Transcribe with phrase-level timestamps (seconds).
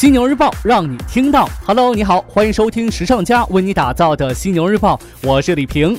[0.00, 1.46] 犀牛日报让你听到。
[1.66, 5.94] Hello，你好，欢迎收听时尚家为你打造的犀牛日报，我是李平。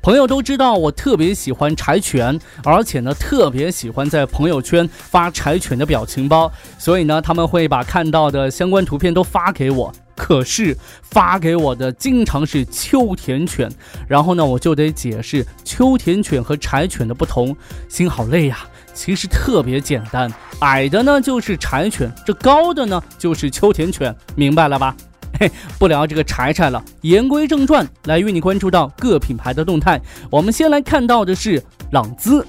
[0.00, 6.48] 朋友都知道我特别喜欢柴犬，而且呢特别喜欢在朋友圈发柴犬的表情包，
[6.78, 9.92] 所以呢他们会把看到的相关图片都发给我。
[10.14, 13.68] 可是发给我的经常是秋田犬，
[14.06, 17.56] 然后呢我就得解释秋田犬和柴犬的不同，
[17.88, 18.58] 心好累呀。
[18.94, 24.94] 其实特别简单，矮的呢就是柴犬，这高的呢就是秋田犬，明白了吧？
[25.40, 30.00] 嘿，不聊这个柴柴了，言归正传，来与你关注到各品牌的动态。
[30.30, 32.46] 我们先来看到的是朗姿。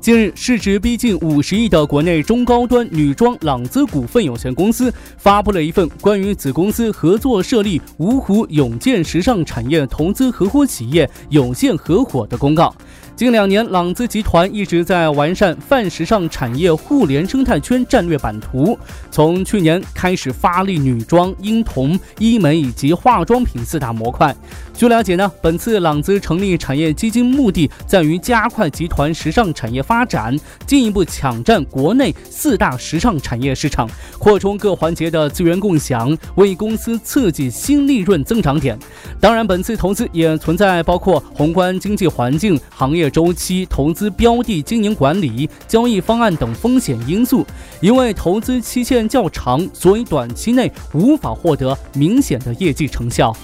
[0.00, 12.74] 近日，市值逼近五十亿的国内中高端女装朗姿股份有限公司发布了一份关于子公司合作设立芜湖永健时尚产业投资合伙企业有限合伙的公告。
[13.20, 18.78] 近两年，朗姿集团一直在完善泛时尚产业互联生态圈战略版图。
[19.10, 24.34] 从去年开始发力女装、婴童、医美以及化妆品四大模块。
[24.72, 30.34] 据了解呢，本次朗姿成立产业基金目的在于加快集团时尚产业发展，
[30.66, 33.86] 进一步抢占国内四大时尚产业市场，
[34.18, 38.78] 扩充各环节的资源共享，为公司刺激新利润增长点。
[39.20, 43.09] 当然，本次投资也存在包括宏观经济环境、行业。
[43.10, 47.44] 周期、投资标的经营管理、交易方案等风险因素，
[47.80, 53.36] 因为投资期限较长，所以短期内无法获得明显的业绩成效。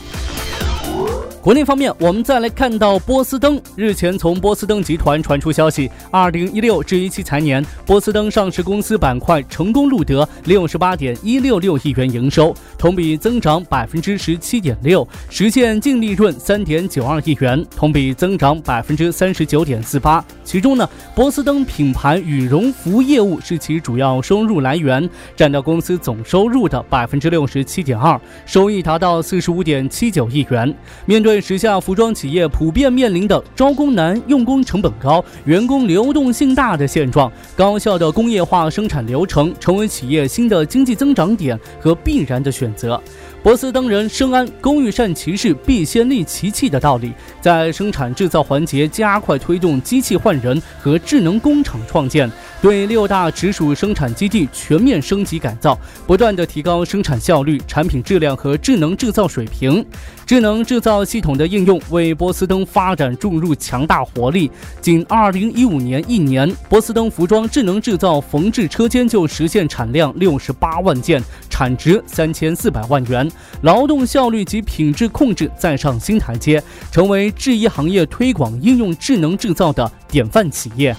[1.46, 3.62] 国内方面，我们再来看到波司登。
[3.76, 20.24] 日前，从波司登集团传出消息，二零一六至一七财年，波司登上市公司板块成功录得六十八点一六六亿元营收，同比增长百分之十七点六，实现净利润三点九二亿元，同比增长百分之三十九点四八。
[20.42, 30.74] 其中呢，波司登品牌羽绒服业务是其主要收入来源，占到公司总收入的百分之六十七点二，收益达到四十五点七九亿元。
[31.04, 43.00] 面对时下服装企业普遍面临的招工难、用工成本高、员工流动性大的现状，高效的工业化生产流程成为企业新的经济增长点和必然的选择。
[43.46, 52.28] 博斯登人深谙“工欲善其事，必先利其器”的道理，在生产制造环节加快推动机器换人和智能工厂创建，
[52.60, 59.86] 对六大直属生产基地全面升级改造，不断的提高生产效率、产品质量和智能制造水平。
[60.26, 64.50] 智能制造系统的应用为波司登发展注入强大活力。
[64.80, 71.22] 仅2015年一年，波司登服装智能制造缝制车间就实现产量68万件，
[71.56, 73.26] 产值3400万元，
[73.62, 76.62] 劳动效率及品质控制再上新台阶，
[76.92, 80.94] 成为制衣行业推广应用智能制造的典范企业。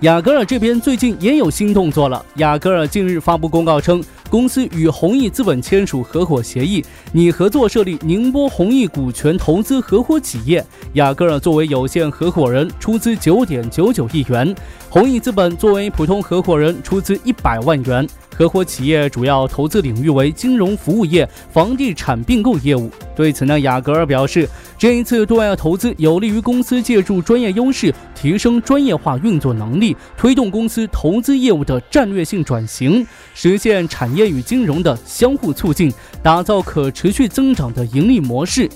[0.00, 2.22] 雅戈尔这边最近也有新动作了。
[2.34, 10.62] 雅戈尔近日发布公告称，公司与弘毅资本签署合伙协议，拟合作设立宁波弘毅股权投资合伙企业。
[10.92, 14.54] 雅戈尔作为有限合伙人，出资九点九九亿元；
[14.90, 18.06] 弘毅资本作为普通合伙人，出资一百万元。
[18.36, 22.90] 合伙企业主要投资领域为金融服务业、房地产并购业务。
[23.14, 35.90] 对此呢，雅戈尔表示，这一次对外投资有利于公司借助专业优势，提升专业化运作能力，推动公司投资业务的战略性转型，实现产业与金融的相互促进，
[36.22, 38.68] 打造可持续增长的盈利模式。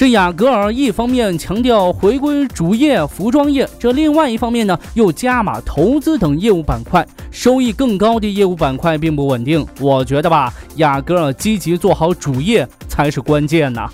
[0.00, 9.62] 这雅戈尔一方面强调回归主业服装业，这另外一方面呢，又加码投资等业务板块，收益更高的业务板块并不稳定。
[9.78, 13.90] 我觉得吧，雅戈尔积极做好主业才是关键呐。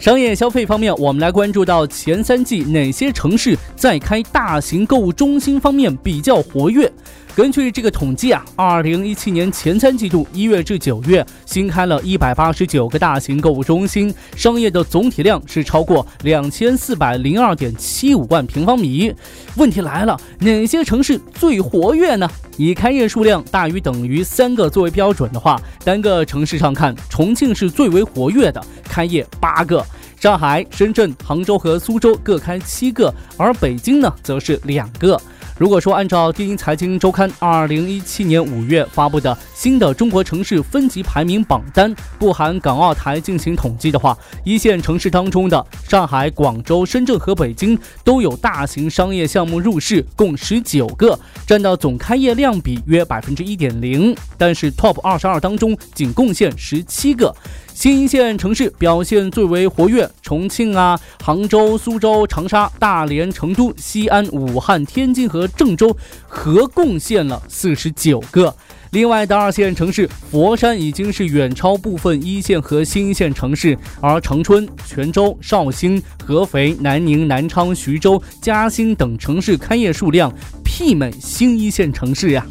[0.00, 6.90] 商业消费方面，我们来关注到前三季哪些城市在开大型购物中心方面比较活跃。
[7.36, 19.12] 根据这个统计啊，二零一七年前三季度一月至九月，新开了一百八十九个大型购物中心，商业的总体量是超过两千四百零二点七五万平方米。
[19.56, 22.30] 问题来了，哪些城市最活跃呢？
[22.56, 29.84] 以开业数量大于等于三个作为标准的话，单个城市上看，重庆是最为活跃的，开业八个；
[30.20, 35.20] 上海、深圳、杭州和苏州各开七个，而北京呢，则是两个。
[35.56, 51.16] 如果说按照第一财经周刊二零一七年五月发布的新的中国城市分级排名榜单，不含港澳台进行统计的话，一线城市当中的上海、广州、深圳和北京都有大型商业项目入市，共十九个，
[51.46, 54.12] 占到总开业量比约百分之一点零。
[54.36, 57.32] 但是 TOP 二十二当中仅贡献十七个。
[57.74, 65.94] 新一线城市表现最为活跃，重庆啊、杭州、苏州、长沙、大连、成都、西安、武汉、天津和郑州
[66.28, 68.54] 合贡献了四十九个。
[68.92, 80.32] 另外的二线城市佛山已经是远超部分一线和新一线城市，而长春、泉州、绍兴、合肥、南宁、南昌、徐州、嘉兴等城市开业数量
[80.64, 82.46] 媲美新一线城市呀。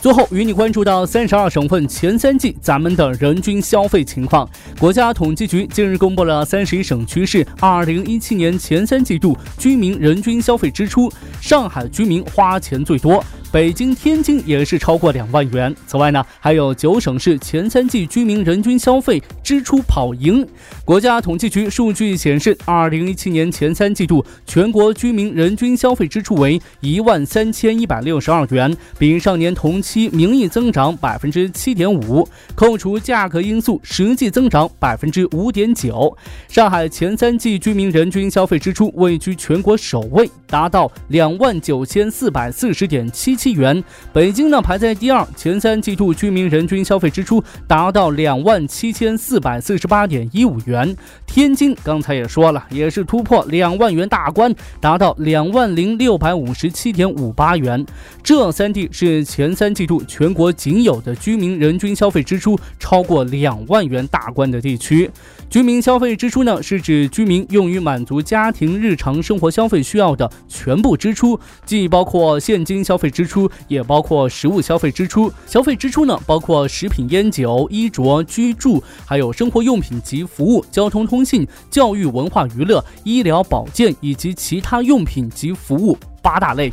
[0.00, 4.48] 最后，与你关注到三十二省份前三季咱们的人均消费情况。
[4.78, 13.24] 国家统计局近日公布了三十一省区市二零一七年前三季度居民人均消费支出，上海居民花钱最多。
[13.50, 15.74] 北京、天津也是超过两万元。
[15.86, 20.46] 此外呢，还有九省市前三季居民人均消费支出跑赢。
[20.84, 36.14] 国家统计局数据显示，二零一七年前三季度全国居民人均消费支出为一万三千一百六十二元，比上年同期名义增长百分之七点五，扣除价格因素，实际增长百分之五点九。
[36.48, 43.37] 上海前三季居民人均消费支出位居全国首位，达到两万九千四百四十点七。
[43.38, 43.82] 七元，
[44.12, 50.96] 北京呢排在第二，前三季度居民人均消费支出达到两万七千四百四十八点一五元。
[51.24, 57.86] 天津刚才也说了，也是突破两万元大关，达到两万零六百五十七点五八元。
[58.24, 65.08] 这三地是前三季度全国仅有的居民人均消费支出超过两万元大关的地区。
[65.48, 75.30] 居民消费支出呢，是指居民用于满足家庭日常生活消费需要的全部支出，既包括现金消费支，出也包括食物消费支出。
[75.46, 86.72] 消费支出呢，包括食品、烟酒、衣着、居住，还有生活用品及服务、交通通信、教育、文化娱乐、医疗保健以及其他用品及服务八大类。